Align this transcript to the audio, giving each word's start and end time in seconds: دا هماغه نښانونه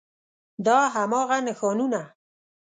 دا 0.65 0.77
هماغه 0.95 1.37
نښانونه 1.45 2.01